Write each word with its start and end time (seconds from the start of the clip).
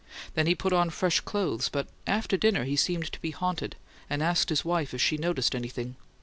Then 0.33 0.47
he 0.47 0.55
put 0.55 0.73
on 0.73 0.89
fresh 0.89 1.19
clothes; 1.19 1.69
but 1.69 1.87
after 2.07 2.35
dinner 2.35 2.63
he 2.63 2.75
seemed 2.75 3.11
to 3.11 3.21
be 3.21 3.29
haunted, 3.29 3.75
and 4.09 4.23
asked 4.23 4.49
his 4.49 4.65
wife 4.65 4.95
if 4.95 5.01
she 5.03 5.15
"noticed 5.15 5.53
anything." 5.53 5.95